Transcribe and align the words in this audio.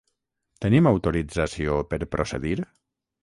Tenim 0.65 0.89
autorització 0.91 1.77
per 1.91 2.01
procedir? 2.17 2.57